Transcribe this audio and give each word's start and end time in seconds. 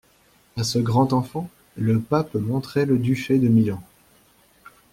À 0.57 0.63
ce 0.63 0.79
grand 0.79 1.13
enfant, 1.13 1.47
le 1.75 1.99
pape 1.99 2.33
montrait 2.33 2.87
le 2.87 2.97
duché 2.97 3.37
de 3.37 3.47
Milan. 3.47 3.83